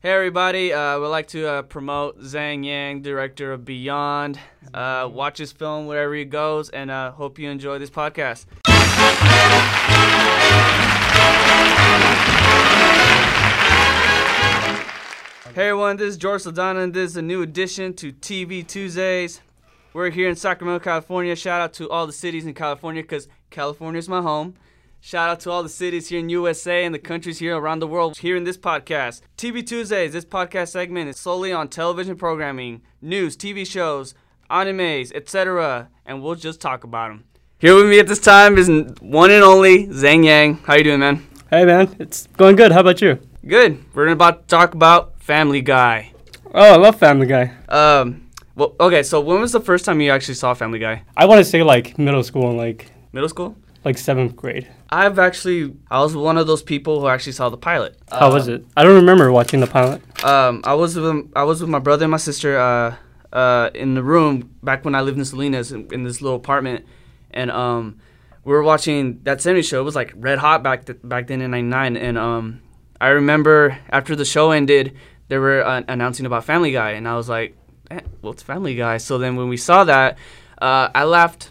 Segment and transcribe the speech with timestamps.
[0.00, 4.38] Hey everybody, uh, we'd like to uh, promote Zhang Yang, director of Beyond.
[4.72, 8.46] Uh, watch his film wherever he goes, and uh, hope you enjoy this podcast.
[15.52, 19.40] Hey everyone, this is George Saldana, and this is a new addition to TV Tuesdays.
[19.92, 21.34] We're here in Sacramento, California.
[21.34, 24.54] Shout out to all the cities in California, because California is my home.
[25.00, 27.86] Shout out to all the cities here in USA and the countries here around the
[27.86, 29.22] world here in this podcast.
[29.36, 34.14] TV Tuesdays, this podcast segment is solely on television programming, news, TV shows,
[34.50, 35.88] animes, etc.
[36.04, 37.24] And we'll just talk about them.
[37.60, 38.68] Here with me at this time is
[39.00, 40.58] one and only Zhang Yang.
[40.64, 41.26] How you doing, man?
[41.48, 42.72] Hey man, it's going good.
[42.72, 43.20] How about you?
[43.46, 43.82] Good.
[43.94, 46.12] We're about to talk about Family Guy.
[46.52, 47.54] Oh, I love Family Guy.
[47.68, 49.04] Um, well, okay.
[49.04, 51.04] So when was the first time you actually saw Family Guy?
[51.16, 53.56] I want to say like middle school and like Middle school.
[53.84, 54.68] Like seventh grade.
[54.90, 57.98] I've actually, I was one of those people who actually saw the pilot.
[58.10, 58.64] How was it?
[58.76, 60.02] I don't remember watching the pilot.
[60.24, 62.96] Um, I was with I was with my brother and my sister uh,
[63.32, 66.86] uh, in the room back when I lived in Salinas in, in this little apartment,
[67.30, 67.98] and um,
[68.44, 69.80] we were watching that 70s show.
[69.80, 72.62] It was like red hot back th- back then in '99, and um,
[73.00, 74.96] I remember after the show ended,
[75.28, 77.56] they were uh, announcing about Family Guy, and I was like,
[77.90, 80.16] eh, "Well, it's Family Guy." So then when we saw that,
[80.60, 81.50] uh, I laughed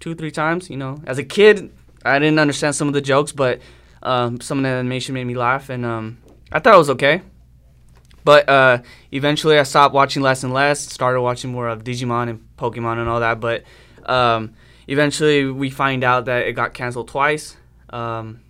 [0.00, 0.70] two three times.
[0.70, 1.72] You know, as a kid,
[2.04, 3.60] I didn't understand some of the jokes, but
[4.02, 6.18] um, some of the animation made me laugh, and um,
[6.52, 7.22] I thought it was okay.
[8.24, 10.80] But uh, eventually, I stopped watching less and less.
[10.80, 13.38] Started watching more of Digimon and Pokemon and all that.
[13.38, 13.62] But
[14.04, 14.54] um,
[14.88, 17.56] eventually, we find out that it got canceled twice.
[17.90, 18.40] Um,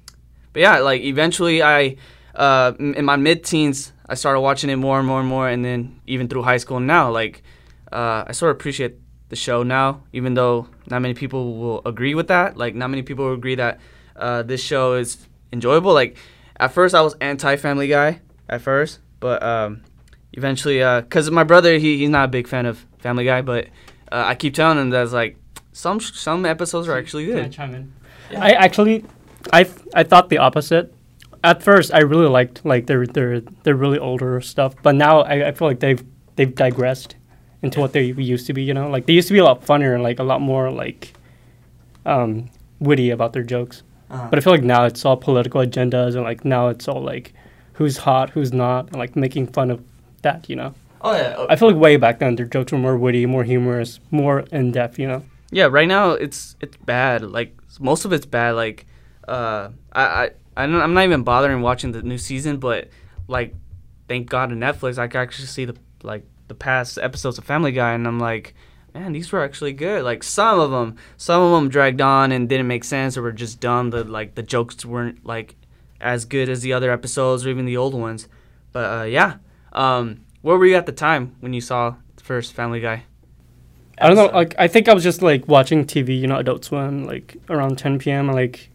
[0.54, 1.96] but yeah, like eventually, I
[2.34, 6.00] uh, in my mid-teens, I started watching it more and more and more, and then
[6.06, 7.42] even through high school now, like
[7.92, 8.96] uh, I sort of appreciate
[9.28, 12.56] the show now, even though not many people will agree with that.
[12.56, 13.80] Like not many people will agree that
[14.14, 15.18] uh, this show is
[15.52, 15.92] enjoyable.
[15.92, 16.16] Like
[16.58, 19.82] at first, I was anti-Family Guy at first, but um,
[20.32, 23.66] eventually, because my brother, he, he's not a big fan of Family Guy, but
[24.12, 25.36] uh, I keep telling him that it's like
[25.72, 27.34] some some episodes are actually good.
[27.34, 27.52] Can I good.
[27.52, 27.92] chime in?
[28.36, 29.04] I actually,
[29.52, 30.92] I th- I thought the opposite.
[31.44, 35.48] At first, I really liked like their their their really older stuff, but now I,
[35.48, 36.02] I feel like they've
[36.36, 37.16] they've digressed
[37.66, 38.62] into what they used to be.
[38.62, 40.70] You know, like they used to be a lot funnier and like a lot more
[40.70, 41.12] like
[42.04, 42.48] um,
[42.80, 43.82] witty about their jokes.
[44.10, 44.28] Uh-huh.
[44.30, 47.34] But I feel like now it's all political agendas and like now it's all like
[47.74, 49.82] who's hot, who's not, and like making fun of
[50.22, 50.48] that.
[50.48, 53.26] You know, Oh yeah, I feel like way back then their jokes were more witty,
[53.26, 54.98] more humorous, more in depth.
[54.98, 55.22] You know.
[55.50, 57.22] Yeah, right now it's it's bad.
[57.22, 58.56] Like most of it's bad.
[58.56, 58.86] Like
[59.28, 60.24] uh, I I
[60.56, 62.88] I I'm not even bothering watching the new season, but
[63.28, 63.54] like
[64.08, 67.72] thank God to Netflix, I can actually see the like the past episodes of Family
[67.72, 68.54] Guy, and I'm like,
[68.94, 70.02] man, these were actually good.
[70.02, 73.32] Like some of them, some of them dragged on and didn't make sense or were
[73.32, 73.90] just dumb.
[73.90, 75.56] The like the jokes weren't like
[76.00, 78.28] as good as the other episodes or even the old ones.
[78.72, 79.36] But uh, yeah,
[79.72, 83.04] um, where were you at the time when you saw the first Family Guy?
[83.98, 84.26] I don't know.
[84.26, 87.76] Like I think I was just like watching TV, you know, Adult Swim, like around
[87.78, 88.28] 10 p.m.
[88.28, 88.70] like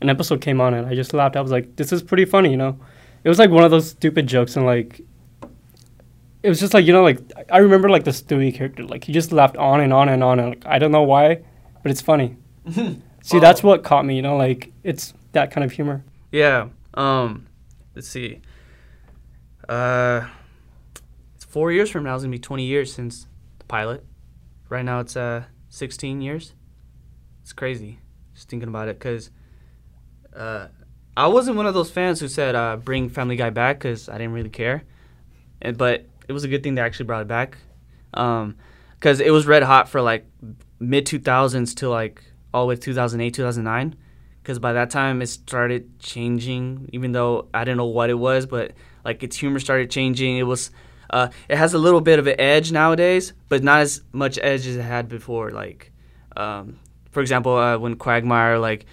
[0.00, 1.36] an episode came on and I just laughed.
[1.36, 2.78] I was like, this is pretty funny, you know.
[3.24, 5.00] It was like one of those stupid jokes and like
[6.46, 7.18] it was just like you know like
[7.50, 10.38] I remember like the Stewie character like he just laughed on and on and on
[10.40, 11.40] and like, I don't know why,
[11.82, 12.36] but it's funny.
[13.28, 13.68] See, that's Oh.
[13.68, 16.04] what caught me, you know, like it's that kind of humor.
[16.30, 16.68] Yeah.
[16.94, 17.46] Um,
[17.94, 18.40] let's see.
[19.68, 20.26] Uh,
[21.34, 22.14] it's four years from now.
[22.14, 23.26] It's gonna be twenty years since
[23.58, 24.04] the pilot.
[24.68, 26.52] Right now, it's uh sixteen years.
[27.42, 27.98] It's crazy
[28.34, 29.30] just thinking about it, cause
[30.36, 30.68] uh,
[31.16, 34.18] I wasn't one of those fans who said uh, bring Family Guy back, cause I
[34.18, 34.82] didn't really care.
[35.62, 37.58] And but it was a good thing they actually brought it back,
[38.14, 38.56] um,
[39.00, 40.26] cause it was red hot for like
[40.78, 42.22] mid two thousands to like
[42.52, 43.94] all the way two thousand eight, two thousand nine.
[44.42, 48.46] Because by that time it started changing even though i didn't know what it was
[48.46, 50.36] but like its humor started changing.
[50.36, 50.70] It was
[51.10, 54.66] uh, it has a little bit of an edge nowadays but not as much edge
[54.66, 55.50] as it had before.
[55.50, 55.92] Like
[56.36, 56.78] um,
[57.10, 58.86] for example uh, when quagmire like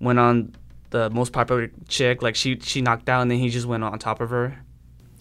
[0.00, 0.54] went on
[0.90, 3.98] the most popular chick like she she knocked out and then he just went on
[3.98, 4.63] top of her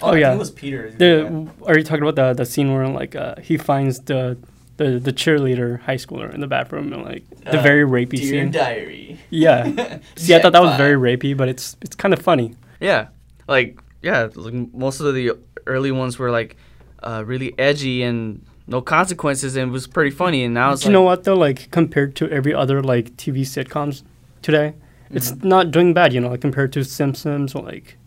[0.02, 0.30] Oh, I yeah.
[0.30, 0.92] think it was Peter.
[0.92, 4.38] The are you talking about the the scene where like uh, he finds the
[4.78, 8.30] the the cheerleader high schooler in the bathroom and like the Uh, very rapey Dear
[8.44, 8.52] scene?
[8.52, 9.20] Diary.
[9.30, 10.00] Yeah.
[10.16, 12.56] See, I thought that was very rapey, but it's it's kind of funny.
[12.82, 13.08] yeah
[13.48, 15.32] like yeah like, most of the
[15.68, 16.56] early ones were like
[17.04, 20.86] uh, really edgy and no consequences and it was pretty funny and now it's Do
[20.88, 21.36] you like, know what though?
[21.48, 24.04] Like compared to every other like TV sitcoms
[24.42, 24.74] today,
[25.12, 25.48] it's Mm-hmm.
[25.48, 26.12] not doing bad.
[26.14, 27.98] You know, like compared to Simpsons or like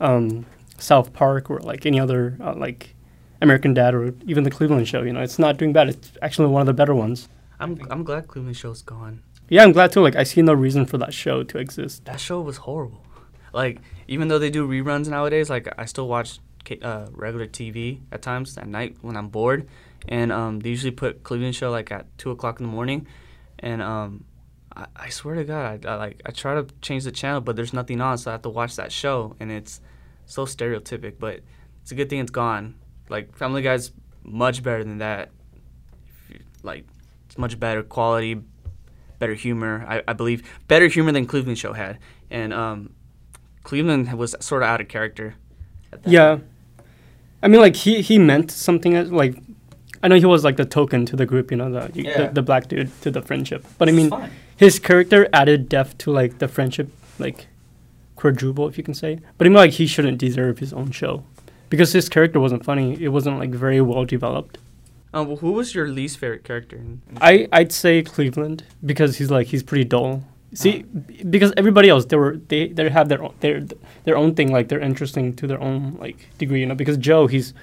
[0.00, 0.46] um,
[0.78, 2.94] South Park or like any other uh, like
[3.40, 5.02] American Dad or even the Cleveland Show.
[5.02, 5.88] You know, it's not doing bad.
[5.88, 7.28] It's actually one of the better ones.
[7.58, 9.22] I'm I'm glad Cleveland show's gone.
[9.48, 10.02] Yeah, I'm glad too.
[10.02, 12.04] Like I see no reason for that show to exist.
[12.04, 13.02] That show was horrible.
[13.52, 16.40] Like even though they do reruns nowadays, like I still watch
[16.82, 19.68] uh, regular TV at times at night when I'm bored,
[20.08, 23.06] and um, they usually put Cleveland show like at two o'clock in the morning,
[23.58, 24.24] and um,
[24.74, 27.56] I, I swear to God, I, I like I try to change the channel, but
[27.56, 29.80] there's nothing on, so I have to watch that show, and it's
[30.26, 31.14] so stereotypic.
[31.18, 31.40] But
[31.82, 32.74] it's a good thing it's gone.
[33.08, 33.92] Like Family Guy's
[34.22, 35.30] much better than that.
[36.62, 36.84] Like
[37.26, 38.40] it's much better quality,
[39.18, 39.84] better humor.
[39.88, 41.98] I, I believe better humor than Cleveland show had,
[42.30, 42.90] and um,
[43.62, 45.34] Cleveland was sort of out of character.
[45.92, 46.30] at that Yeah.
[46.36, 46.44] point.
[47.42, 49.36] I mean, like he he meant something as like,
[50.02, 52.26] I know he was like the token to the group, you know, the Yeah.
[52.26, 53.64] the, the black dude to the friendship.
[53.78, 54.10] But I mean,
[54.56, 56.90] his character added depth to like the friendship,
[57.20, 57.46] like
[58.16, 59.20] quadruple, if you can say.
[59.38, 61.24] But I mean, like he shouldn't deserve his own show
[61.70, 63.00] because his character wasn't funny.
[63.00, 64.58] It wasn't like very well developed.
[65.14, 66.80] Um, well, who was your least favorite character?
[67.20, 70.24] I I'd say Cleveland because he's like he's pretty dull.
[70.54, 73.64] See, b- because everybody else they were they they have their own, their
[74.04, 76.74] their own thing like they're interesting to their own like degree, you know.
[76.74, 77.54] Because Joe he's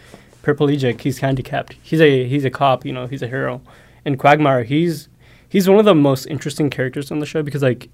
[0.43, 3.61] paraplegic, he's handicapped, he's a he's a cop, you know, he's a hero.
[4.05, 5.07] And Quagmire he's
[5.47, 7.89] he's one of the most interesting characters on the show because like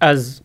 [0.00, 0.40] as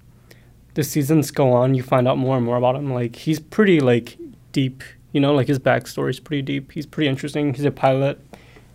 [0.75, 2.93] the seasons go on, you find out more and more about him.
[2.93, 4.17] Like he's pretty like
[4.51, 6.71] deep, you know, like his backstory is pretty deep.
[6.71, 7.53] He's pretty interesting.
[7.53, 8.19] He's a pilot.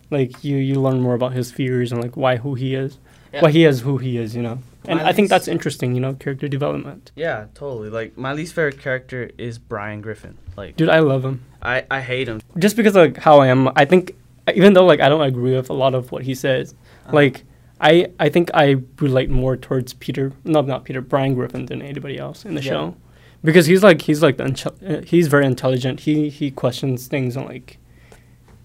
[0.09, 2.97] Like you, you learn more about his fears and like why who he is,
[3.33, 3.41] Yeah.
[3.41, 4.59] why he is who he is, you know.
[4.85, 7.11] And My I think that's interesting, you know, character development.
[7.15, 7.89] Yeah, totally.
[7.89, 10.37] Like my least favorite character is Brian Griffin.
[10.57, 12.41] Like Dude, I love him I, I hate him.
[12.57, 13.69] just because of how I am.
[13.75, 14.15] I think
[14.53, 16.73] even though like I don't agree with a lot of what he says,
[17.05, 17.15] Uh-huh.
[17.15, 17.43] like
[17.81, 22.17] I I think I relate more towards Peter, no, not Peter, Brian Griffin than anybody
[22.19, 22.71] else in the Yeah.
[22.71, 22.95] show,
[23.43, 26.01] because he's like he's like the uh, he's very intelligent.
[26.01, 27.77] He he questions things and like,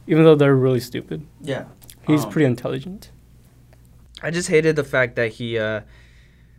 [0.07, 1.65] even though they're really stupid, Yeah.
[2.07, 3.11] he's Um, pretty intelligent.
[4.23, 5.81] I just hated the fact that he uh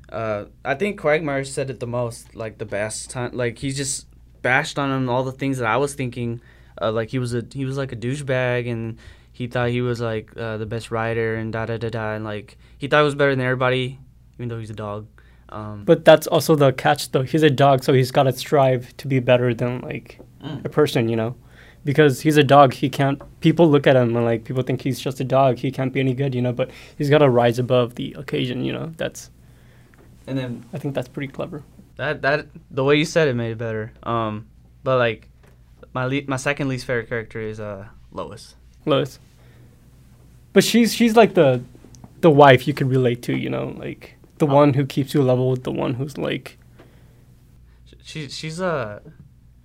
[0.09, 4.07] uh I think Quagmire said it the most, like the best time like he just
[4.41, 6.41] bashed on him all the things that I was thinking.
[6.81, 8.97] Uh like he was a he was like a douchebag and
[9.37, 12.23] he thought he was like uh, the best rider and da da da da and
[12.25, 13.99] like he thought he was better than everybody,
[14.35, 15.05] even though he's a dog.
[15.49, 17.21] Um But that's also the catch, though.
[17.23, 20.65] He's a dog, so he's got to strive to be better than like Mm.
[20.65, 21.35] a person, you know,
[21.83, 22.73] because he's a dog.
[22.73, 23.17] He can't.
[23.39, 25.57] People look at him and like people think he's just a dog.
[25.57, 26.53] He can't be any good, you know.
[26.53, 28.91] But he's got to rise above the occasion, you know.
[28.97, 29.31] That's
[30.27, 31.63] and then I think that's pretty clever.
[31.95, 33.91] That that the way you said it made it better.
[34.03, 34.45] Um,
[34.83, 35.29] but like
[35.93, 38.55] my le- my second least favorite character is uh Lois.
[38.85, 39.19] Lois.
[40.57, 41.61] But she's she's like the
[42.21, 44.55] the wife you can relate to, you know, like the Oh.
[44.55, 46.57] one who keeps you level with the one who's like
[48.03, 49.01] She she's a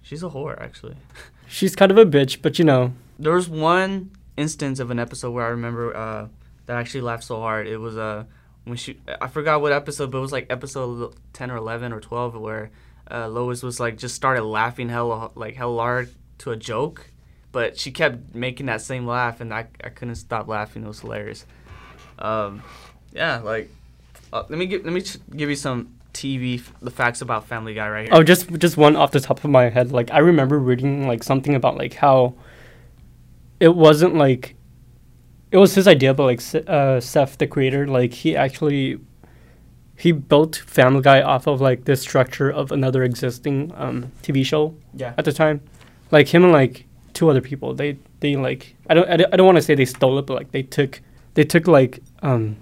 [0.02, 0.96] she's a whore actually.
[1.48, 5.30] she's kind of a bitch, but you know, There was one instance of an episode
[5.30, 6.28] where I remember uh
[6.66, 7.66] that I actually laughed so hard.
[7.66, 8.24] It was uh
[8.64, 12.00] when she I forgot what episode, but it was like episode ten or eleven or
[12.00, 12.70] twelve where
[13.10, 17.10] uh, Lois was like just started laughing hella like hella hard to a joke,
[17.52, 20.84] but she kept making that same laugh and I I couldn't stop laughing.
[20.84, 21.46] It was hilarious.
[22.18, 22.62] Um,
[23.12, 23.70] yeah, like
[24.32, 25.02] uh, let me give let me
[25.36, 28.14] give you some TV f- the facts about Family Guy right here.
[28.14, 29.92] Oh, just just one off the top of my head.
[29.92, 32.34] Like I remember reading like something about like how
[33.60, 34.56] it wasn't like
[35.50, 38.98] it was his idea, but like uh, Seth, the creator, like he actually
[39.96, 44.74] he built Family Guy off of like the structure of another existing um, TV show
[44.94, 45.14] yeah.
[45.18, 45.60] at the time.
[46.10, 49.46] Like him and like two other people, they they like I don't I don't, don't
[49.46, 51.00] want to say they stole it, but like they took
[51.34, 52.56] they took like um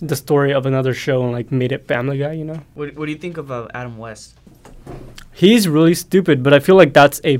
[0.00, 2.60] the story of another show and like made it Family Guy, you know.
[2.74, 4.38] What What do you think of uh, Adam West?
[5.32, 7.38] He's really stupid, but I feel like that's a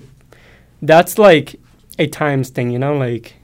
[0.81, 1.57] that's like
[1.99, 3.35] a times thing, you know, like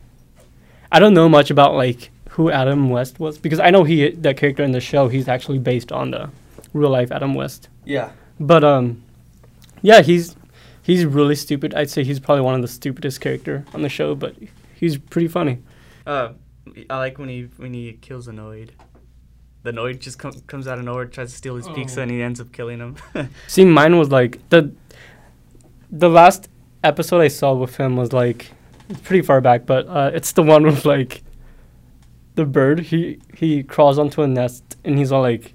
[0.90, 4.36] I don't know much about like who Adam West was because I know he that
[4.36, 6.30] character in the show he's actually based on the
[6.72, 7.68] real life Adam West.
[7.84, 8.12] Yeah.
[8.38, 9.02] But um
[9.82, 10.36] yeah, he's
[10.88, 11.74] he's really stupid.
[11.74, 14.34] I'd say he's probably one of the stupidest character on the show, but
[14.74, 15.58] he's pretty funny.
[16.06, 16.30] Uh,
[16.90, 18.70] I like when he when he kills the Noid.
[19.64, 22.02] The Noid just com- comes out of nowhere, tries to steal his pizza, Oh.
[22.04, 22.96] and he ends up killing him.
[23.48, 24.72] See, mine was like the
[25.90, 26.48] the last
[26.82, 28.50] episode I saw with him was like
[29.02, 31.22] pretty far back, but uh, it's the one with like
[32.34, 32.80] the bird.
[32.80, 35.54] He he crawls onto a nest and he's all like,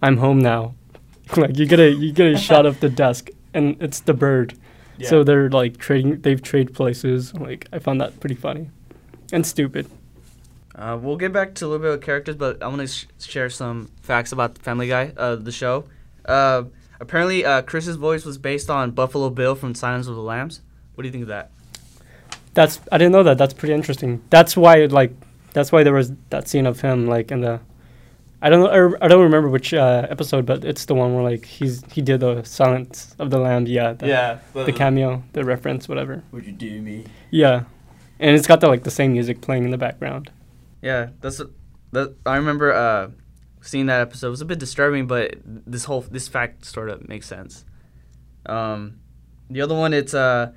[0.00, 0.74] "I'm home now."
[1.36, 4.54] like you get a you get a shot of the desk and it's the bird.
[5.02, 6.20] So they're like trading.
[6.20, 7.34] They've trade places.
[7.34, 8.70] Like I found that pretty funny
[9.32, 9.90] and stupid.
[10.74, 13.06] Uh, we'll get back to a little bit of characters, but I want to sh-
[13.18, 15.84] share some facts about Family Guy, uh, the show.
[16.24, 16.64] Uh,
[17.00, 20.60] apparently, uh, Chris's voice was based on Buffalo Bill from Silence of the Lambs.
[20.94, 21.50] What do you think of that?
[22.54, 23.38] That's I didn't know that.
[23.38, 24.22] That's pretty interesting.
[24.30, 25.12] That's why like
[25.52, 27.60] that's why there was that scene of him like in the
[28.44, 28.96] I don't know.
[29.00, 32.18] I don't remember which uh, episode, but it's the one where like he's he did
[32.18, 33.70] the Silence of the Lambs.
[33.70, 33.92] Yeah.
[33.92, 34.38] The, yeah.
[34.52, 36.24] The cameo, the reference, whatever.
[36.32, 37.04] Would you do me?
[37.30, 37.64] Yeah,
[38.18, 40.32] and it's got the like the same music playing in the background.
[40.82, 41.40] Yeah, that's
[41.92, 42.16] that.
[42.26, 43.10] I remember uh,
[43.60, 44.26] seeing that episode.
[44.26, 47.64] It was a bit disturbing, but this whole this fact sort of makes sense.
[48.46, 48.98] Um,
[49.48, 50.50] the other one, it's uh,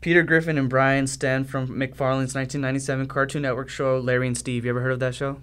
[0.00, 4.64] Peter Griffin and Brian Sten from MacFarlane's 1997 Cartoon Network show Larry and Steve.
[4.64, 5.40] You ever heard of that show?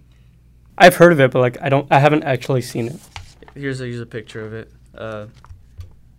[0.79, 2.99] I've heard of it, but like I don't, I haven't actually seen it.
[3.53, 4.71] Here's a here's a picture of it.
[4.97, 5.27] Uh,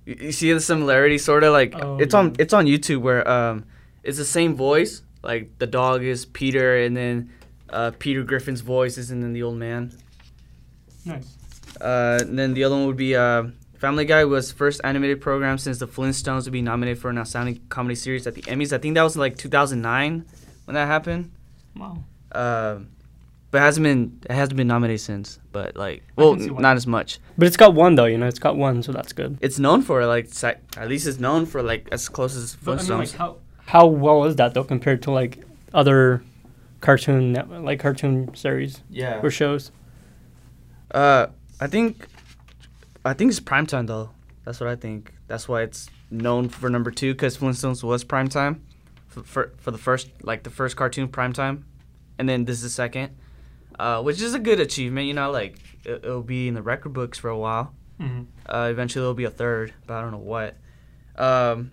[0.04, 3.26] you, you see the similarity, sort of like Oh, it's on it's on YouTube where
[3.28, 3.64] um,
[4.02, 5.02] it's the same voice.
[5.22, 7.30] Like the dog is Peter, and then
[7.70, 9.92] uh, Peter Griffin's voice is, and then the old man.
[11.04, 11.36] Nice.
[11.80, 13.44] Uh, and then the other one would be uh,
[13.78, 17.60] Family Guy was first animated program since the Flintstones to be nominated for an outstanding
[17.70, 18.74] comedy series at the Emmys.
[18.74, 20.26] I think that was like 2009
[20.66, 21.30] when that happened.
[21.74, 22.04] Wow.
[22.30, 22.80] Uh,
[23.50, 25.38] but it hasn't been it hasn't been nominated since.
[25.52, 26.60] But like, well, can see why.
[26.60, 27.18] not as much.
[27.36, 28.26] But it's got one though, you know.
[28.26, 29.38] It's got one, so that's good.
[29.40, 33.14] It's known for like at least it's known for like as close as Flintstones.
[33.14, 36.22] how how well is that though compared to like other
[36.80, 39.20] cartoon like cartoon series yeah.
[39.22, 39.72] or shows?
[40.90, 41.28] Uh,
[41.60, 42.08] I think,
[43.04, 44.10] I think it's primetime though.
[44.44, 45.12] That's what I think.
[45.28, 48.60] That's why it's known for number two because Flintstones was primetime,
[49.06, 51.62] for, for for the first like the first cartoon primetime,
[52.18, 53.16] and then this is the second,
[53.80, 55.06] uh, which is a good achievement.
[55.06, 57.74] You know, like it, it'll be in the record books for a while.
[57.98, 58.22] Mm-hmm.
[58.46, 60.56] Uh, eventually there'll be a third, but I don't know what.
[61.16, 61.72] Um,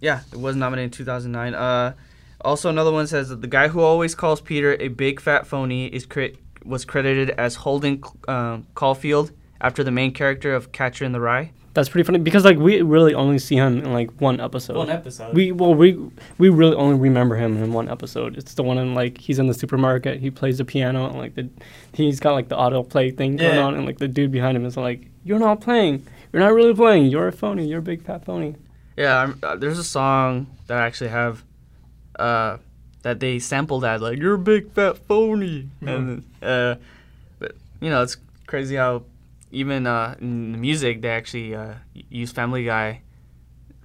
[0.00, 1.54] yeah, it was nominated in 2009.
[1.54, 1.94] Uh,
[2.40, 5.86] also another one says that the guy who always calls Peter a big fat phony
[5.86, 11.12] is cre- was credited as Holden um, Caulfield after the main character of Catcher in
[11.12, 11.52] the Rye.
[11.72, 14.76] That's pretty funny because like we really only see him in like one episode.
[14.76, 15.34] One episode.
[15.34, 15.96] We well we
[16.38, 18.36] we really only remember him in one episode.
[18.36, 20.18] It's the one in like he's in the supermarket.
[20.20, 21.48] He plays the piano and like the
[21.94, 24.66] he's got like the auto play thing going on and like the dude behind him
[24.66, 26.04] is like you're not playing.
[26.32, 27.06] You're not really playing.
[27.06, 27.66] You're a phony.
[27.68, 28.56] You're a big fat phony.
[28.96, 31.44] Yeah, I'm- uh, there's a song that I actually have
[32.18, 32.58] uh,
[33.02, 36.74] that they sampled that like you're a big fat phony, and uh,
[37.38, 39.02] but you know it's crazy how
[39.50, 43.02] even uh, in the music they actually uh, use Family Guy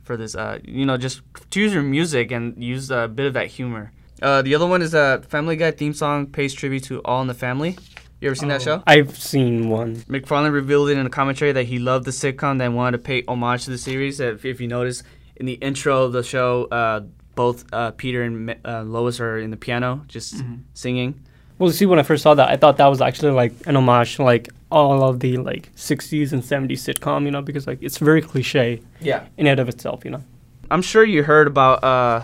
[0.03, 0.36] for this.
[0.36, 3.91] Uh, you know, just to use your music and use a bit of that humor.
[4.22, 7.27] Uh, the other one is a Family Guy theme song pays tribute to All in
[7.27, 7.77] the Family.
[8.22, 8.81] You ever seen that show?
[8.88, 10.03] I've seen one.
[10.07, 13.24] MacFarlane revealed it in a commentary that he loved the sitcom and wanted to pay
[13.27, 14.19] homage to the series.
[14.19, 15.03] If, if you notice,
[15.36, 17.01] in the intro of the show, uh,
[17.36, 20.41] both uh, Peter and uh, Lois are in the piano, just
[20.74, 21.22] singing.
[21.60, 24.17] Well, see, when I first saw that, I thought that was actually like an homage
[24.17, 28.22] like all of the like 60s and 70s sitcom, you know, because like it's very
[28.22, 29.25] cliche Yeah.
[29.38, 30.24] in and of itself, you know.
[30.72, 32.24] I'm sure you heard about uh,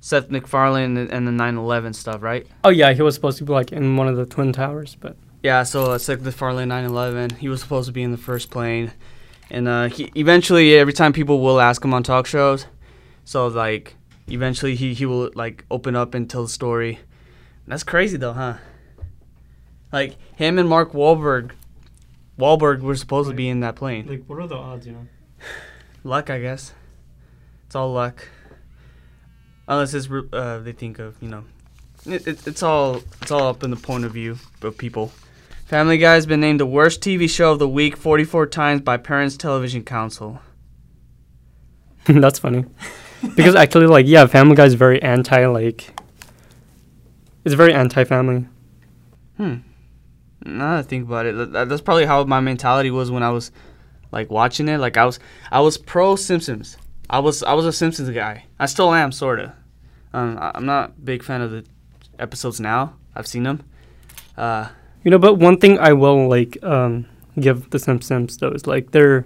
[0.00, 2.46] Seth MacFarlane and, and the 9/11 stuff, right?
[2.64, 5.16] Oh yeah, he was supposed to be like in one of the twin towers, but
[5.42, 5.64] Yeah.
[5.64, 8.92] So uh, Seth MacFarlane 9/11, he was supposed to be in the first plane,
[9.50, 12.66] and uh, he eventually every time people will ask him on talk shows,
[13.24, 13.96] so like
[14.28, 17.00] eventually he he will like open up and tell the story.
[17.66, 18.54] That's crazy though, huh?
[19.92, 21.50] Like him and Mark Wahlberg,
[22.40, 24.06] Wahlberg were supposed to be in that plane.
[24.06, 25.06] like what are the odds, you know?
[26.04, 26.72] Luck, I guess.
[27.66, 28.26] It's all luck.
[29.68, 31.44] Unless it's re- uh, they think of you know,
[32.06, 35.12] it, it, it's all it's all up in the point of view of people.
[35.66, 38.96] Family Guy has been named the worst TV show of the week 44 times by
[38.96, 40.40] Parents Television Council.
[42.06, 42.64] That's funny.
[43.36, 45.94] because actually like yeah, Family Guy is very anti like
[47.44, 48.46] it's very anti-family.
[49.36, 49.54] Hmm.
[50.44, 53.22] Now that I think about it, that- that- that's probably how my mentality was when
[53.22, 53.50] I was
[54.12, 54.78] like watching it.
[54.78, 55.18] Like I was,
[55.52, 56.76] I was pro Simpsons.
[57.08, 58.44] I was, I was a Simpsons guy.
[58.58, 59.54] I still am, sorta.
[60.12, 61.64] Um, I- I'm not a big fan of the
[62.18, 62.94] episodes now.
[63.14, 63.62] I've seen them.
[64.36, 64.68] Uh,
[65.04, 67.06] You know, but one thing I will like um,
[67.38, 69.24] give the Simpsons though is like their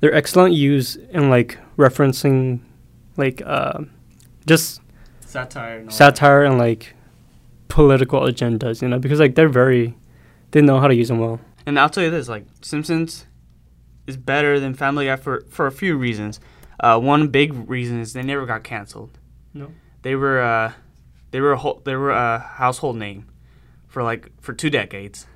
[0.00, 2.60] their excellent use in like referencing
[3.16, 3.80] like uh,
[4.46, 4.80] just
[5.20, 5.78] satire.
[5.78, 6.94] And satire and like
[7.68, 8.82] political agendas.
[8.82, 9.94] You know, because like they're very
[10.54, 11.40] they know how to use them well.
[11.66, 13.26] And I'll tell you this: like Simpsons
[14.06, 16.38] is better than Family Guy for for a few reasons.
[16.78, 19.18] Uh, one big reason is they never got canceled.
[19.52, 19.72] No.
[20.02, 20.72] They were uh,
[21.32, 23.26] they were a whole, they were a household name
[23.88, 25.26] for like for two decades,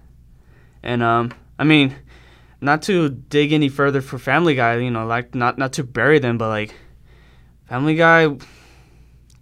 [0.85, 1.97] and um, I mean,
[2.61, 6.21] not to dig any further for Family Guy, you know, like not not to bury
[6.21, 6.75] them, but like
[7.67, 8.37] Family Guy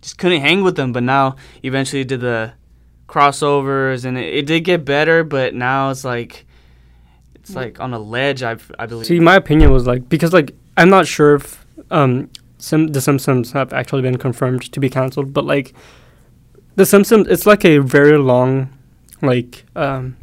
[0.01, 0.93] just couldn't hang with them.
[0.93, 2.55] But now eventually did the
[3.09, 6.47] crossovers, and it, it did get better, but now it's like
[7.35, 8.43] it's like on a ledge.
[8.43, 9.07] I I believe.
[9.07, 13.53] See, my opinion was like because like I'm not sure if um some the Simpsons
[13.53, 15.75] have actually been confirmed to be canceled, but like
[16.75, 18.71] the Simpsons, it's like a very long
[19.23, 20.17] like um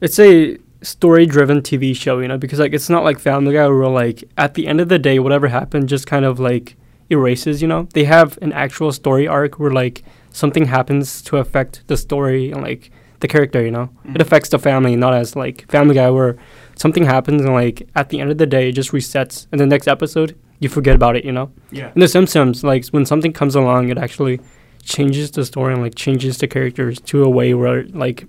[0.00, 3.88] it's a story-driven TV show, you know, because like it's not like Family Guy where
[3.88, 6.76] like at the end of the day, whatever happened just kind of like
[7.08, 7.86] erases, you know.
[7.92, 10.02] They have an actual story arc where like
[10.32, 13.88] something happens to affect the story and like the character, you know.
[14.06, 14.16] Mhm.
[14.16, 16.36] It affects the family, not as like Family Guy where
[16.76, 19.66] something happens and like at the end of the day it just resets and the
[19.66, 21.50] next episode you forget about it, you know.
[21.70, 21.90] Yeah.
[21.94, 24.40] In The Simpsons, like when something comes along, it actually
[24.82, 28.26] changes the story and like changes the characters to a way where like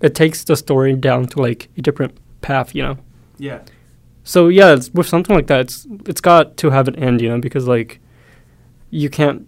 [0.00, 2.96] it takes the story down to like a different path, you know.
[3.38, 3.60] Yeah.
[4.24, 7.28] So yeah, it's, with something like that, it's it's got to have an end, you
[7.28, 8.00] know, because like
[8.90, 9.46] you can't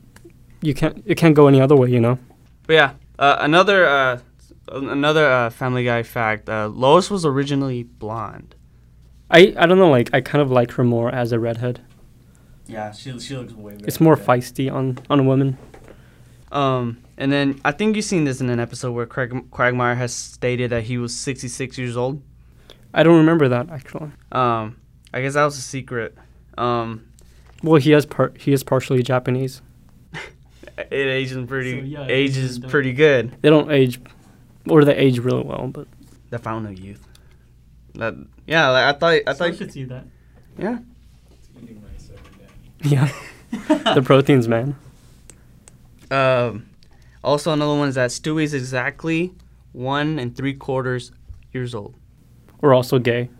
[0.63, 2.19] you can't it can't go any other way, you know.
[2.67, 4.19] But yeah, uh, another uh,
[4.71, 8.55] another uh, Family Guy fact: uh, Lois was originally blonde.
[9.31, 11.81] I I don't know, like I kind of like her more as a redhead.
[12.67, 13.77] Yeah, she she looks way.
[13.81, 15.59] It's more feisty on on a woman.
[16.53, 20.15] Um, and then I think you've seen this in an episode where Craig Quagmire has
[20.15, 22.23] stated that he was 66 years old.
[22.95, 24.11] I don't remember that actually.
[24.33, 24.77] Um,
[25.13, 26.17] I guess that was a secret.
[26.57, 27.07] Um,
[27.63, 29.61] Well, he has part he is partially Japanese.
[30.79, 33.37] It ages pretty So, yeah, ages ages pretty good.
[33.43, 34.01] They don't age,
[34.69, 35.87] or they age really well, but
[36.31, 37.07] The fountain of youth.
[37.95, 38.15] That
[38.47, 40.05] yeah, like, I thought I thought should see that.
[40.59, 40.79] yeah.
[41.63, 43.13] Eating rice every day.
[43.77, 44.77] Yeah, the proteins, man.
[46.11, 46.67] Um,
[47.25, 49.33] also another one is that Stewie's exactly
[49.73, 51.11] one and three quarters
[51.53, 51.95] years old.
[52.61, 53.31] We're also gay.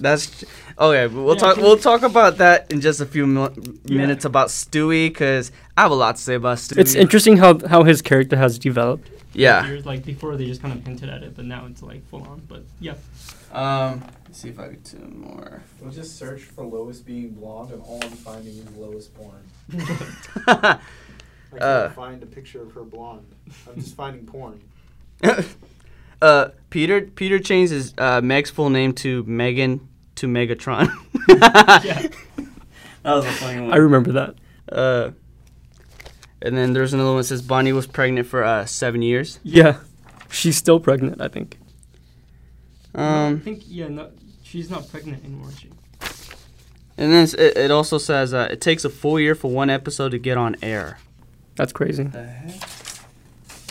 [0.00, 0.44] That's
[0.78, 1.06] okay.
[1.08, 1.56] We'll Yeah, talk.
[1.56, 3.48] We'll talk about that in just a few mi-
[3.88, 6.78] minutes about Stewie because I have a lot to say about Stewie.
[6.78, 9.10] It's interesting how how his character has developed.
[9.34, 9.66] Yeah.
[9.66, 12.22] Years, like before, they just kind of hinted at it, but now it's like full
[12.22, 12.42] on.
[12.48, 12.94] But yeah,
[13.52, 14.02] Um.
[14.26, 15.62] Let's see if I get two more.
[15.80, 19.42] We'll just search for Lois being blonde, and all I'm finding is Lois porn.
[20.46, 20.78] I
[21.50, 21.88] can't Uh.
[21.90, 23.24] find a picture of her blonde.
[23.66, 24.60] I'm just finding porn.
[26.22, 27.02] uh, Peter.
[27.02, 30.88] Peter changed his uh, Meg's full name to Megan to Megatron.
[31.84, 32.08] Yeah.
[33.04, 33.72] That was a funny one.
[33.72, 34.34] I remember that.
[34.70, 35.12] Uh,
[36.42, 39.38] and then there's another one that says Bonnie was pregnant for uh, seven years.
[39.44, 39.78] Yeah,
[40.28, 41.20] she's still pregnant.
[41.22, 41.56] I think.
[42.94, 44.10] I Um, think yeah, no,
[44.42, 45.48] she's not pregnant anymore.
[45.58, 45.70] She.
[46.98, 50.10] and then it, it also says uh, it takes a full year for one episode
[50.10, 50.98] to get on air.
[51.54, 52.02] That's crazy.
[52.02, 52.60] What The heck?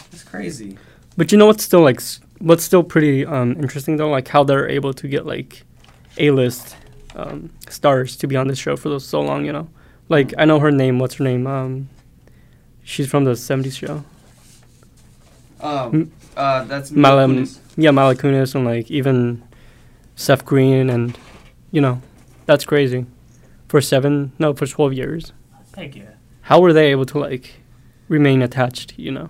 [0.10, 0.77] That's crazy.
[1.15, 4.43] But you know what's still like s- what's still pretty um, interesting though, like how
[4.43, 5.63] they're able to get like
[6.17, 6.76] A-list
[7.15, 9.45] um, stars to be on this show for those so long.
[9.45, 9.69] You know,
[10.10, 11.00] like I know her name.
[11.00, 11.47] What's her name?
[11.47, 11.89] Um,
[12.84, 14.04] she's from the '70s show.
[15.60, 17.60] Um, uh, that's Mala, Mila Kunis.
[17.76, 19.43] yeah, Mila Kunis and like even
[20.15, 21.17] Seth Green and
[21.71, 22.02] you know,
[22.45, 23.06] that's crazy.
[23.67, 25.34] For seven, no, for twelve years.
[25.76, 26.12] Heck yeah.
[26.41, 27.56] How were they able to like
[28.08, 28.97] remain attached?
[28.97, 29.30] You know.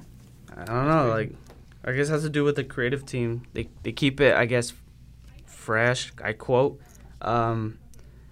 [0.56, 1.08] I don't know.
[1.08, 1.32] Like,
[1.88, 3.44] I guess it has to do with the creative team.
[3.54, 4.74] They they keep it, I guess,
[5.46, 6.12] fresh.
[6.22, 6.82] I quote.
[7.22, 7.80] Um,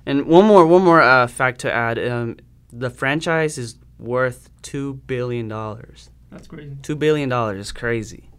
[0.06, 1.98] and one more one more uh, fact to add.
[1.98, 2.36] Um,
[2.74, 6.10] the franchise is worth two billion dollars.
[6.32, 6.76] That's crazy.
[6.82, 8.30] Two billion dollars is crazy.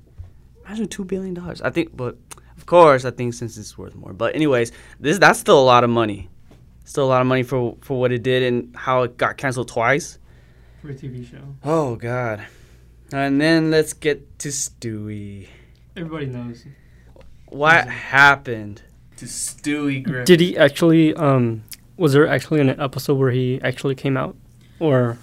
[0.66, 1.62] Imagine two billion dollars.
[1.62, 2.18] I think, but
[2.58, 4.12] of course, I think since it's worth more.
[4.12, 6.28] But anyways, this that's still a lot of money.
[6.84, 9.68] Still a lot of money for for what it did and how it got canceled
[9.68, 10.18] twice.
[10.82, 11.56] For a TV show.
[11.64, 12.44] Oh God.
[13.12, 15.48] And then let's get to Stewie.
[15.96, 16.64] Everybody knows.
[17.46, 18.82] What happened
[19.18, 20.24] to Stewie Griffin?
[20.24, 21.14] Did he actually?
[21.14, 21.64] Um,
[21.96, 24.36] was there actually an episode where he actually came out,
[24.80, 25.18] or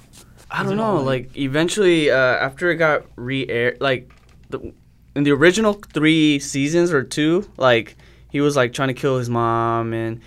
[0.49, 1.01] I don't know.
[1.01, 4.11] Like eventually, uh, after it got re-aired, like
[4.49, 4.73] the
[5.15, 7.95] in the original three seasons or two, like
[8.29, 10.21] he was like trying to kill his mom and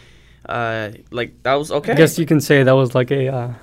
[0.48, 1.92] uh, like that was okay.
[1.92, 3.54] I guess you can say that was like a uh,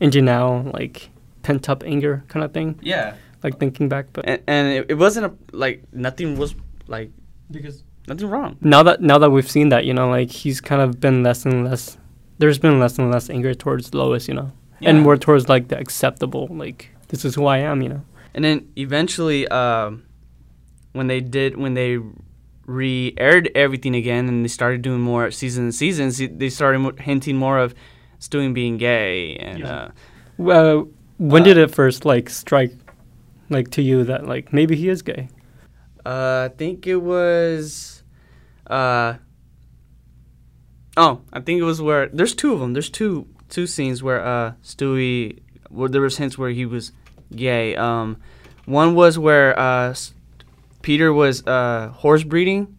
[0.00, 1.10] indie now like
[1.46, 3.14] pent up anger kind of thing, yeah.
[3.44, 4.06] like thinking back.
[4.12, 5.32] But And, and it, it wasn't a
[5.64, 6.54] like nothing was
[6.88, 7.10] like
[7.50, 7.76] because
[8.08, 8.56] nothing wrong.
[8.60, 11.44] now that now that we've seen that, you know, like he's kind of been less
[11.46, 11.98] and less.
[12.38, 14.90] There's been less and less anger towards Lois, you know, Yeah.
[14.90, 18.02] and more towards like the acceptable, like this is who I am, you know.
[18.34, 20.02] And then eventually, um,
[20.92, 21.98] when they did, when they
[22.66, 27.58] re-aired everything again, and they started doing more seasons and seasons, they started hinting more
[27.58, 27.74] of
[28.20, 29.68] Stewie being gay, and Yeah.
[29.74, 29.88] uh,
[30.38, 32.72] Well, when Uh, did it first like strike,
[33.50, 35.28] like to you that like maybe he is gay?
[36.04, 38.02] uh, I think it was,
[38.68, 39.14] uh,
[40.96, 42.72] oh, I think it was where there's two of them.
[42.72, 46.92] There's two two scenes where uh Stewie, where there was hints where he was
[47.34, 47.76] gay.
[47.76, 48.18] Um,
[48.66, 49.94] one was where uh
[50.82, 52.76] Peter was uh horse breeding,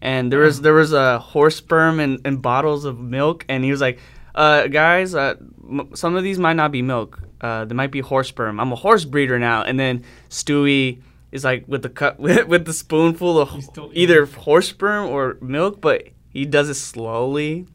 [0.00, 3.64] and there was there was a uh, horse sperm and, and bottles of milk, and
[3.64, 3.98] he was like,
[4.34, 5.34] uh, guys, uh,
[5.68, 7.20] m- some of these might not be milk.
[7.40, 8.58] Uh, they might be horse sperm.
[8.60, 9.62] I'm a horse breeder now.
[9.62, 13.90] And then Stewie is like with the cup with, with the spoonful of He's still
[13.94, 17.66] either horse sperm or milk, but he does it slowly.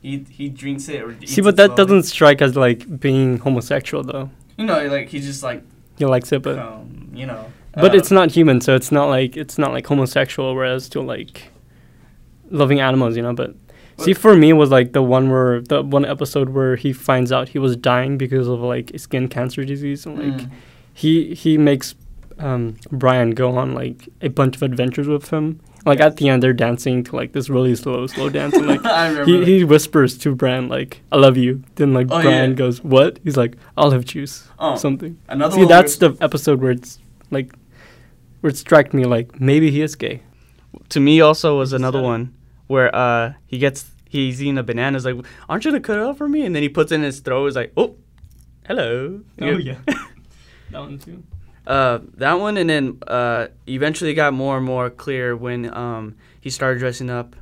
[0.00, 1.76] He he drinks it or eats See, it but that slowly.
[1.76, 4.30] doesn't strike as like being homosexual though.
[4.56, 5.62] You know, like he just like
[5.98, 7.50] He likes it, but um, you know.
[7.74, 10.54] but uh, it's not human, so it's not like it's not like homosexual.
[10.54, 11.50] Whereas to like
[12.50, 13.32] loving animals, you know.
[13.34, 13.54] But
[13.98, 17.32] see, for me, it was like the one where the one episode where he finds
[17.32, 20.50] out he was dying because of like skin cancer disease, and like mm.
[20.92, 21.94] he he makes
[22.38, 25.60] um, Brian go on like a bunch of adventures with him.
[25.86, 26.06] Like Yeah.
[26.06, 29.08] at the end, they're dancing to like this really slow, slow dance, and like I
[29.08, 29.30] remember.
[29.30, 29.48] he, that.
[29.48, 32.56] he whispers to Brian like "I love you." Then like Oh, Brian yeah.
[32.56, 35.18] goes, "What?" He's like, "Olive juice." oh, Something.
[35.28, 36.98] another See, that's the episode where it's
[37.30, 37.54] like
[38.40, 40.20] where it struck me like maybe he is gay.
[40.88, 42.34] to me also was just another said one
[42.74, 44.96] where uh he gets he's eating a banana.
[44.96, 45.16] Is like,
[45.48, 46.44] aren't you gonna cut it up for me?
[46.44, 47.46] And then he puts it in his throat.
[47.46, 47.96] Is like, oh,
[48.66, 49.20] hello.
[49.40, 49.78] Oh yeah,
[50.70, 51.22] that one too.
[51.66, 56.50] Uh, that one, and then uh, eventually got more and more clear when um he
[56.50, 57.36] started dressing up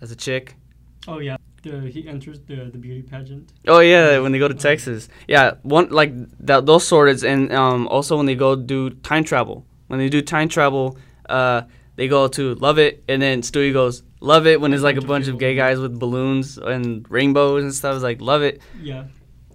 [0.00, 0.54] as a chick.
[1.08, 3.50] Oh yeah, the, he enters the the beauty pageant.
[3.66, 5.08] Oh yeah, when they go to Texas.
[5.26, 6.12] Yeah, one like
[6.46, 9.66] that those sorts, and um also when they go do time travel.
[9.88, 10.96] When they do time travel,
[11.28, 11.62] uh,
[11.96, 15.06] they go to love it, and then Stewie goes love it when there's like a
[15.12, 17.94] bunch of gay guys with balloons and rainbows and stuff.
[17.94, 18.60] It's like love it.
[18.82, 19.04] Yeah,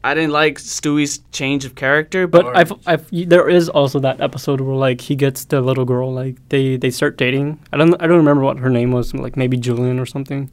[0.04, 4.00] I didn't like Stewie's change of character, but but I've I've y- there is also
[4.00, 7.60] that episode where like he gets the little girl like they they start dating.
[7.74, 10.52] I don't I don't remember what her name was, like maybe Julian or something.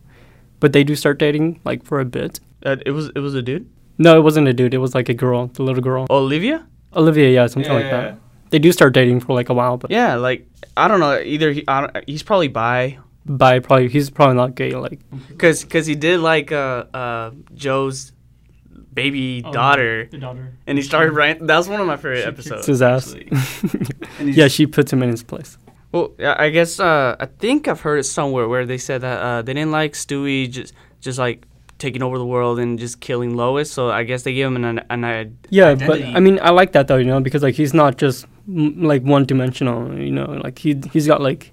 [0.58, 2.40] But they do start dating like for a bit.
[2.64, 3.68] uh, it was it was a dude.
[3.98, 4.74] No, it wasn't a dude.
[4.74, 6.66] It was like a girl, the little girl, Olivia.
[6.94, 7.28] Olivia.
[7.30, 8.18] Yeah, something like that.
[8.50, 11.18] They do start dating for like a while, but Yeah, like I don't know.
[11.18, 14.72] Either he, I don't, he's probably bi, by probably he's probably not gay.
[14.72, 15.00] Like
[15.38, 18.12] cause cause he did like uh uh Joe's
[18.92, 21.46] baby Oh, daughter, the daughter, and he started writing.
[21.46, 22.66] That was one of my favorite She episodes.
[22.66, 23.14] his ass.
[23.14, 23.28] actually.
[24.18, 25.58] And he's- yeah, she puts him in his place.
[25.92, 29.20] Well, yeah, I guess uh, I think I've heard it somewhere where they said that
[29.20, 31.46] uh, they didn't like Stewie just just like
[31.78, 33.70] taking over the world and just killing Lois.
[33.70, 36.02] So I guess they gave him an an, an Yeah, identity.
[36.04, 38.82] but I mean, I like that though, you know, because like he's not just mm,
[38.82, 41.52] like one dimensional, you know, like he he's got like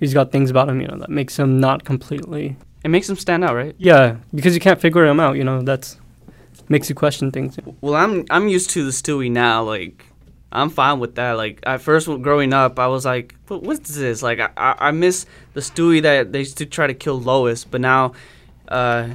[0.00, 2.56] he's got things about him, you know, that makes him not completely.
[2.84, 3.74] it makes him stand out, right?
[3.78, 5.62] Yeah, because you can't figure him out, you know.
[5.62, 5.98] That's
[6.68, 7.58] makes you question things.
[7.80, 9.62] Well, I'm I'm used to the Stewie now.
[9.62, 10.04] Like
[10.52, 11.32] I'm fine with that.
[11.32, 14.90] Like at first, growing up, I was like, "What- "What's this?" Like I, I I
[14.92, 18.12] miss the Stewie that they used to try to kill Lois, but now,
[18.68, 19.08] uh,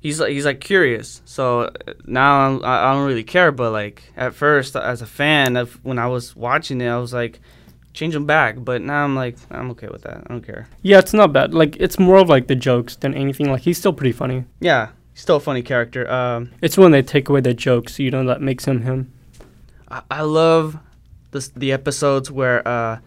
[0.00, 1.22] he's like he's like curious.
[1.24, 1.70] So uh,
[2.06, 3.52] now I'm, I I don't really care.
[3.52, 7.12] But like at first, as a fan of when I was watching it, I was
[7.12, 7.40] like,
[7.92, 8.56] change them back.
[8.64, 10.22] But now I'm like, I'm okay with that.
[10.26, 10.68] I don't care.
[10.82, 11.54] Yeah, it's not bad.
[11.54, 13.50] Like it's more of like the jokes than anything.
[13.50, 14.44] Like he's still pretty funny.
[14.60, 16.10] Yeah, he's still a funny character.
[16.10, 19.12] Um, It's when they take away the jokes, you know, that makes him him.
[19.88, 20.78] I, I love
[21.32, 22.98] the the episodes where uh,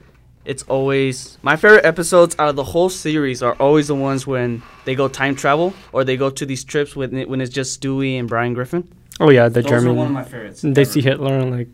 [0.45, 4.61] it's always my favorite episodes out of the whole series are always the ones when
[4.85, 7.79] they go time travel or they go to these trips when it, when it's just
[7.81, 8.83] Stewie and Brian Griffin.
[9.19, 9.91] Oh yeah, the Those German.
[9.91, 10.61] are one of my favorites.
[10.61, 10.85] they ever.
[10.85, 11.69] see Hitler and like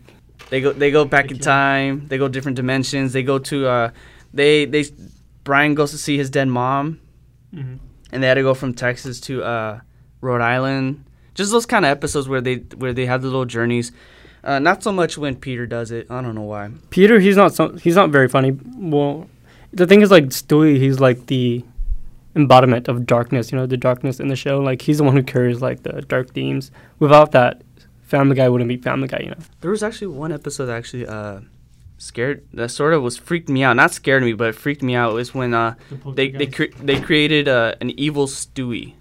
[0.50, 2.06] They go they go back They in time.
[2.08, 3.12] They go different dimensions.
[3.12, 3.90] They go to uh,
[4.34, 4.84] they they
[5.44, 7.00] Brian goes to see his dead mom,
[8.12, 9.80] and they had to go from Texas to uh,
[10.20, 11.04] Rhode Island.
[11.34, 13.92] Just those kind of episodes where they where they have the little journeys.
[14.42, 16.10] Uh, not so much when Peter does it.
[16.10, 16.70] I don't know why.
[16.90, 18.58] Peter, he's not so he's not very funny.
[18.76, 19.28] Well,
[19.72, 21.64] the thing is like Stewie, he's like the
[22.34, 23.52] embodiment of darkness.
[23.52, 24.58] You know, the darkness in the show.
[24.58, 26.70] Like he's the one who carries like the dark themes.
[26.98, 27.62] Without that,
[28.10, 29.20] Family Guy wouldn't be Family Guy.
[29.24, 29.36] You know.
[29.60, 31.40] There was actually one episode that actually uh,
[31.98, 33.76] scared that sort of was freaked me out.
[33.76, 35.14] Not scared me, but it freaked me out.
[35.14, 35.74] Was when uh,
[36.14, 38.94] they they cre- they created uh, an evil Stewie.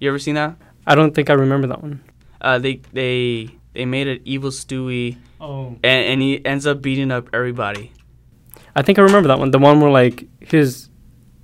[0.00, 0.56] You ever seen that?
[0.86, 2.02] I don't think I remember that one.
[2.40, 5.68] Uh, they they they made an evil Stewie, Oh.
[5.84, 7.92] and, and he ends up beating up everybody.
[8.74, 9.50] I think I remember that one.
[9.52, 10.88] The one where like his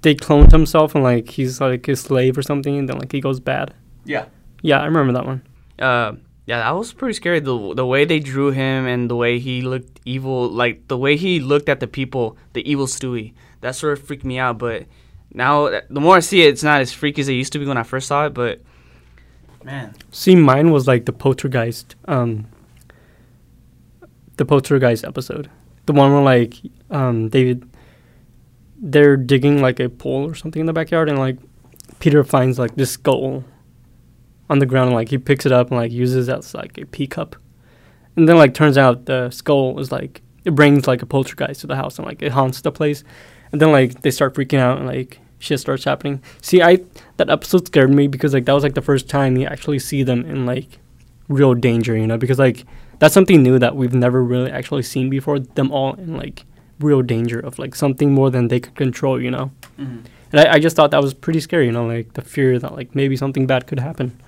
[0.03, 3.21] they cloned himself and like he's like his slave or something, and then like he
[3.21, 3.75] goes bad.
[4.05, 4.27] Yeah.
[4.63, 5.43] Yeah, I remember that one.
[5.79, 6.13] Uh,
[6.47, 7.41] yeah, that was pretty scary.
[7.41, 11.17] The the way they drew him and the way he looked evil, like the way
[11.17, 14.59] he looked at the people, the evil Stewie, that sort of freaked me out.
[14.59, 14.87] But
[15.35, 17.67] now, the more I see it, it's not as freaky as it used to be
[17.67, 18.35] when I first saw it.
[18.35, 18.61] But
[19.65, 22.47] man, See, mine was like the poltergeist, um,
[24.37, 25.51] the poltergeist episode,
[25.87, 26.55] the one where like
[26.91, 27.59] um they
[28.79, 31.39] they're digging like a pole or something in the backyard, and like
[31.99, 33.43] Peter finds like this skull
[34.49, 36.79] on the ground, and like he picks it up and like uses it as like
[36.79, 37.37] a pea cup,
[38.17, 41.67] and then like turns out the skull is like it brings like a poltergeist to
[41.67, 43.05] the house and like it haunts the place,
[43.53, 46.23] and then like they start freaking out and like shit starts happening.
[46.41, 46.79] See, I
[47.17, 50.03] that episode scared me because like that was like the first time you actually see
[50.03, 50.79] them in like
[51.29, 52.65] real danger, you know, because like
[52.99, 55.39] that's something new that we've never really actually seen before.
[55.41, 56.45] Them all in like
[56.79, 59.51] real danger of like something more than they could control, you know.
[59.79, 60.05] Mhm.
[60.33, 62.75] And I, I just thought that was pretty scary, you know, like the fear that
[62.75, 64.19] like maybe something bad could happen.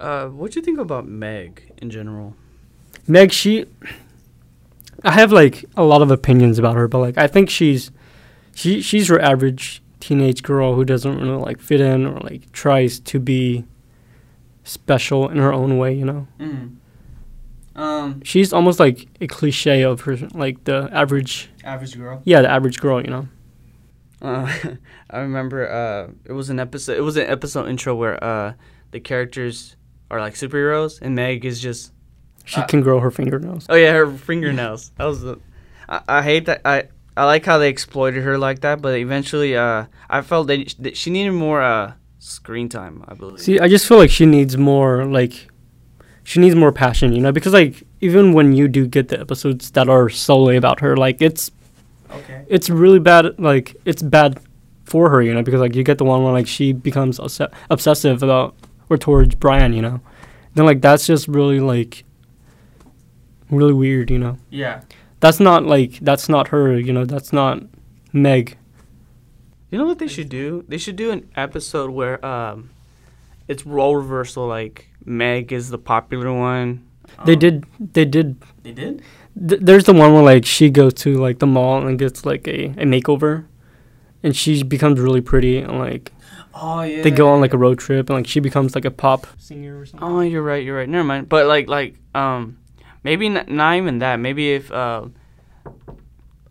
[0.00, 2.36] Uh, what do you think about Meg in general?
[3.06, 3.64] Meg, she,
[5.02, 7.90] I have like a lot of opinions about her, but like I think she's,
[8.54, 13.00] she she's your average teenage girl who doesn't really like fit in or like tries
[13.00, 13.64] to be
[14.64, 16.26] special in her own way, you know.
[16.38, 16.76] Mm.
[17.74, 22.20] Um, She's almost like a cliche of her, like the average, average girl.
[22.24, 23.28] yeah, the average girl, you know.
[24.20, 24.52] Uh,
[25.10, 26.96] I remember uh, it was an episode.
[26.98, 28.54] It was an episode intro where uh,
[28.90, 29.76] the characters
[30.10, 31.92] are like superheroes, and Meg is just
[32.44, 33.66] She Uh, can grow her fingernails.
[33.68, 34.90] oh yeah, her fingernails.
[34.96, 35.38] that was the.
[35.88, 36.60] I, I hate that.
[36.64, 36.84] I
[37.16, 40.96] I like how they exploited her like that, but eventually, uh, I felt that, that
[40.96, 43.04] she needed more uh screen time.
[43.08, 43.40] I believe.
[43.40, 45.48] See, I just feel like she needs more like
[46.24, 49.70] she needs more passion, you know, because like even when you do get the episodes
[49.72, 51.50] that are solely about her, like it's
[52.10, 52.44] okay.
[52.48, 54.38] it's really bad like it's bad
[54.84, 57.40] for her, you know, because like you get the one where like she becomes obs-
[57.70, 58.54] obsessive about
[58.88, 60.00] or towards Brian, you know.
[60.54, 62.04] Then like that's just really like
[63.50, 64.38] really weird, you know.
[64.50, 64.82] Yeah.
[65.20, 67.62] That's not like that's not her, you know, that's not
[68.12, 68.56] Meg.
[69.70, 70.64] You know what they should do?
[70.68, 72.70] They should do an episode where um,
[73.48, 74.46] it's role reversal.
[74.46, 76.84] Like Meg is the popular one.
[77.24, 79.02] They Um, did they did They did.
[79.48, 82.46] Th- there's the one where like she goes to like the mall and gets like
[82.48, 83.44] a, a makeover
[84.22, 86.12] and she becomes really pretty and like
[86.54, 87.02] Oh yeah.
[87.02, 89.78] they go on like a road trip and like she becomes like a pop singer
[89.78, 90.08] or something.
[90.08, 90.64] Oh, you're right.
[90.64, 90.88] You're right.
[90.88, 91.28] Never mind.
[91.28, 92.58] But like, like, um,
[93.04, 94.16] maybe n- not even that.
[94.16, 95.06] Maybe if, uh,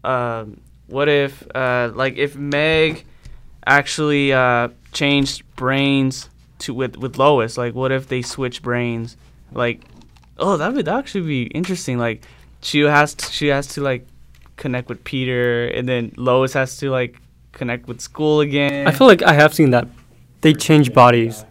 [0.03, 0.45] uh,
[0.87, 3.05] what if, uh, like, if Meg
[3.65, 6.29] actually uh changed brains
[6.59, 7.57] to with with Lois?
[7.57, 9.17] Like, what if they switch brains?
[9.51, 9.81] Like,
[10.37, 11.97] oh, that would actually be interesting.
[11.97, 12.23] Like,
[12.61, 14.07] she has to, she has to like
[14.55, 17.19] connect with Peter, and then Lois has to like
[17.57, 18.87] connect with school again.
[18.87, 19.87] I feel like I have seen that.
[20.41, 21.43] They Freaky change bodies.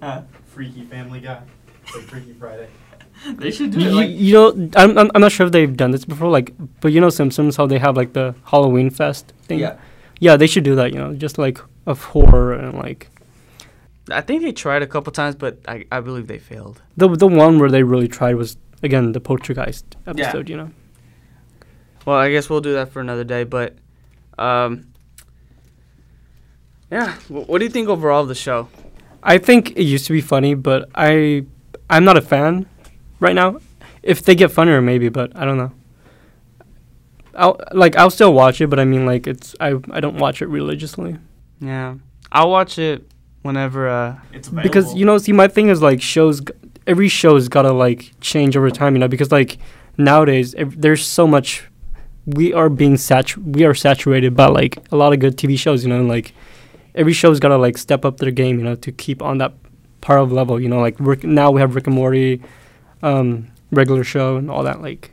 [0.00, 0.22] Guy.
[0.46, 1.42] Freaky Family Guy.
[1.84, 2.68] It's like Freaky Friday.
[3.42, 3.92] they should do You, it.
[3.92, 6.28] Like, you know, I'm, I'm I'm not sure if they've done this before.
[6.28, 9.60] Like, but you know Simpsons, how they have like the Halloween fest thing.
[9.60, 9.76] yeah.
[10.20, 10.92] yeah, they should do that.
[10.92, 13.08] You know, just like of horror and like
[14.10, 16.82] I think they tried a couple times, but I, I believe they failed.
[16.96, 20.48] the the one where they really tried was again the Poltergeist episode.
[20.48, 20.70] You know.
[22.04, 23.44] Well, I guess we'll do that for another day.
[23.44, 23.76] But,
[24.36, 24.91] um,
[26.92, 27.16] yeah.
[27.28, 28.68] What do you think overall of the show?
[29.22, 31.44] I think it used to be funny, but I
[31.88, 32.66] I'm not a fan
[33.20, 33.58] right now.
[34.02, 35.72] If they get funnier, maybe, but I don't know.
[37.34, 40.42] I'll like I'll still watch it, but I mean like it's I I don't watch
[40.42, 41.16] it religiously
[41.60, 41.94] Yeah,
[42.30, 43.06] I'll watch it
[43.42, 43.88] whenever.
[43.88, 46.52] Uh, It's because you know see my thing is like shows g-
[46.86, 49.56] every show's gotta like change over time, you know, because like
[49.96, 51.64] nowadays ev- there's so much
[52.26, 55.84] we are being satu- we are saturated by like a lot of good TV shows,
[55.84, 56.34] you know, like
[56.94, 59.54] every show's gotta like step up their game, you know, to keep on that
[60.00, 62.42] par of level, you know, like Rick, now we have Rick and Morty,
[63.02, 65.12] um, regular show and all that, like,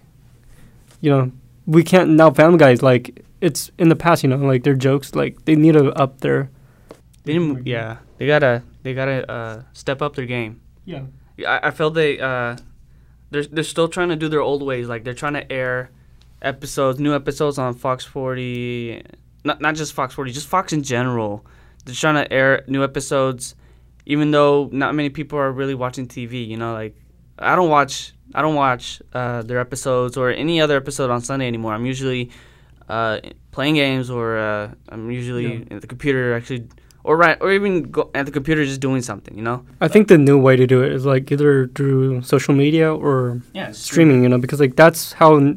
[1.02, 1.32] you know,
[1.66, 5.16] we can't now Family Guy's like it's in the past, you know, like their jokes,
[5.16, 6.50] like they need to up their
[7.30, 7.68] they didn't.
[7.68, 10.62] Yeah, they gotta they gotta uh, step up their game.
[10.86, 11.04] yeah.
[11.38, 12.58] Yeah, I, I feel they uh,
[13.30, 14.90] they're they're still trying to do their old ways.
[14.90, 15.92] Like they're trying to air
[16.42, 19.04] episodes, new episodes on Fox 40.
[19.44, 21.46] Not not just Fox 40, just Fox in general.
[21.86, 23.56] They're trying to air new episodes,
[24.06, 26.48] even though not many people are really watching TV.
[26.48, 26.96] You know, like
[27.38, 31.48] I don't watch I don't watch uh, their episodes or any other episode on Sunday
[31.48, 31.74] anymore.
[31.74, 32.30] I'm usually
[32.88, 33.20] uh,
[33.52, 35.76] playing games or uh, I'm usually Yeah.
[35.76, 36.68] at the computer actually.
[37.02, 39.66] Or right, or even go at the computer just doing something, you know.
[39.80, 43.42] I think the new way to do it is like either through social media or
[43.54, 45.56] Yeah, streaming, you know, because like that's how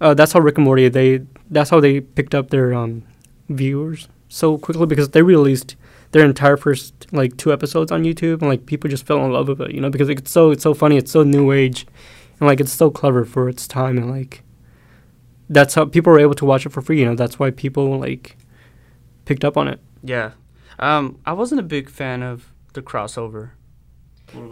[0.00, 3.04] uh, that's how Rick and Morty they that's how they picked up their um,
[3.48, 5.76] viewers so quickly because they released
[6.12, 9.48] their entire first like two episodes on YouTube and like people just fell in love
[9.48, 11.86] with it, you know, because it's so it's so funny, it's so new age,
[12.40, 14.42] and like it's so clever for its time and like
[15.48, 17.14] that's how people were able to watch it for free, you know.
[17.14, 18.36] That's why people like
[19.24, 19.80] picked up on it.
[20.02, 20.32] Yeah.
[20.78, 23.50] Um, I wasn't a big fan of the crossover.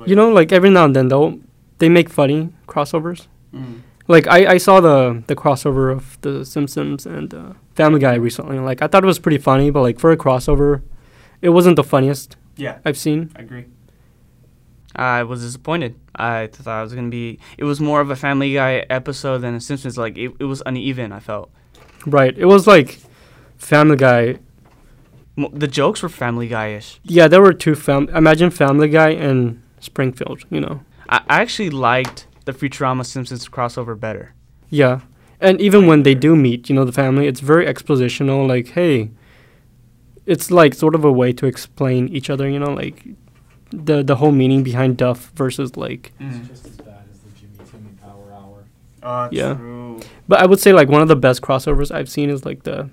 [0.06, 1.40] You know, like every now and then they'll
[1.78, 3.26] they make funny crossovers.
[3.52, 3.80] Mm.
[4.06, 8.58] Like I, I saw the the crossover of the Simpsons and uh, Family Guy recently.
[8.58, 10.82] Like I thought it was pretty funny, but like for a crossover,
[11.40, 13.30] it wasn't the funniest Yeah, I've seen.
[13.36, 13.66] I agree.
[14.96, 15.96] I was disappointed.
[16.14, 17.38] I thought it was gonna be.
[17.58, 19.96] It was more of a Family Guy episode than a Simpsons.
[19.98, 21.10] Like it, it was uneven.
[21.10, 21.50] I felt
[22.06, 22.36] Right.
[22.36, 23.00] It was like
[23.56, 24.38] Family Guy.
[25.36, 27.00] Mo- the jokes were Family Guy-ish.
[27.02, 28.08] Yeah, there were two fam.
[28.10, 30.44] Imagine Family Guy and Springfield.
[30.50, 30.80] You know.
[31.08, 34.34] I, I actually liked the Futurama Simpsons crossover better.
[34.70, 35.00] Yeah.
[35.40, 38.46] And even when they do meet, you know, the family, it's very expositional.
[38.48, 39.10] Like, hey,
[40.26, 43.04] it's like sort of a way to explain each other, you know, like
[43.70, 46.12] the the whole meaning behind Duff versus like.
[46.20, 48.64] It's just as bad as the Jimmy Timmy Power Hour.
[49.02, 49.58] Oh, Yeah.
[50.26, 52.88] But I would say like one of the best crossovers I've seen is like the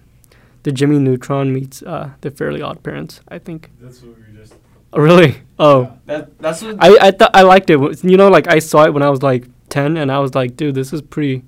[0.64, 3.22] the Jimmy Neutron meets uh, the Fairly Odd Parents.
[3.30, 3.72] I think.
[3.80, 4.56] That's what we were just.
[4.94, 5.38] Oh, really?
[5.58, 7.80] Oh, That that's what I I thought I liked it.
[8.04, 10.58] You know, like I saw it when I was like ten, and I was like,
[10.58, 11.44] dude, this is pretty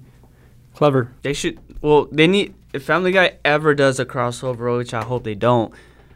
[0.75, 1.11] clever.
[1.23, 1.59] they should.
[1.81, 5.73] Well, they need if Family Guy ever does a crossover, which I hope they don't.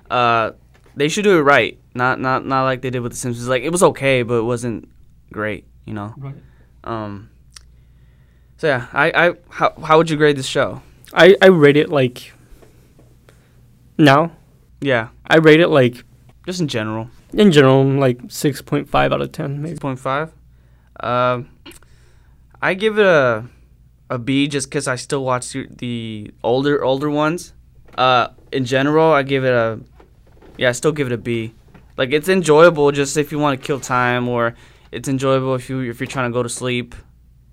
[0.09, 0.51] Uh,
[0.95, 1.77] they should do it right.
[1.95, 3.47] Not not not like they did with the Simpsons.
[3.49, 4.87] Like it was okay, but it wasn't
[5.33, 5.65] great.
[5.85, 6.13] You know.
[6.17, 6.35] Right.
[6.83, 7.29] Um.
[8.57, 10.81] So yeah, I I how how would you grade this show?
[11.13, 12.31] I I rate it like.
[13.97, 14.31] Now,
[14.79, 16.03] Yeah, I rate it like
[16.45, 19.69] just in general, in general like six point five out of ten, maybe.
[19.69, 20.34] six point five.
[21.00, 21.50] Um,
[22.62, 23.45] I give it a
[24.10, 27.54] a B just because I still watch the- older older ones.
[27.97, 29.80] Uh, in general, I give it a
[30.58, 31.54] yeah, I still give it a B.
[31.97, 34.56] Like it's enjoyable just if you want to kill time, or
[34.91, 36.95] it's enjoyable if you if you're trying to go to sleep.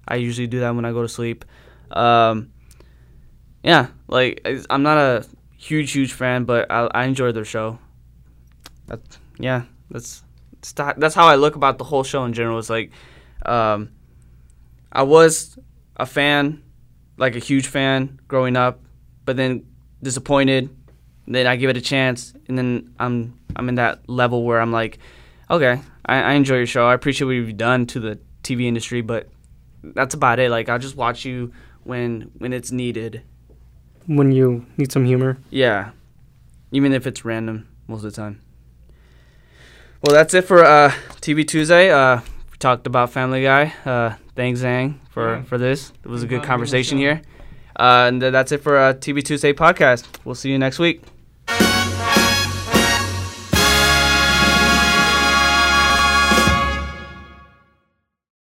[0.07, 1.45] I usually do that when I go to sleep.
[1.91, 2.51] Um,
[3.63, 7.79] yeah, like I'm not a huge huge fan, but I I enjoy their show.
[8.87, 9.01] That,
[9.39, 10.23] yeah, that's
[10.97, 12.59] that's how I look about the whole show in general.
[12.59, 12.91] It's like,
[13.45, 13.91] um,
[14.91, 15.59] I was
[15.97, 16.63] a fan,
[17.17, 18.81] like a huge fan growing up,
[19.25, 19.67] but then
[20.03, 20.75] disappointed.
[21.27, 24.73] Then I give it a chance, and then I'm I'm in that level where I'm
[24.73, 24.99] like,
[25.51, 26.87] okay, I, I enjoy your show.
[26.87, 29.29] I appreciate what you've done to the TV industry, but
[29.83, 30.51] that's about it.
[30.51, 31.53] Like I'll just watch you
[31.85, 33.23] when when it's needed.
[34.07, 35.39] When you need some humor.
[35.51, 35.91] Yeah,
[36.73, 38.41] even if it's random most of the time.
[40.05, 40.91] Well, that's it for uh,
[41.23, 41.91] TV Tuesday.
[41.91, 42.17] Uh,
[42.51, 43.73] we talked about Family Guy.
[43.87, 45.43] Uh, thanks, Zhang, for, Yeah.
[45.45, 45.93] for this.
[46.05, 47.23] It was a good for having me on the conversation here.
[47.75, 50.05] Uh, and that's it for uh, TV Tuesday podcast.
[50.27, 51.01] We'll see you next week.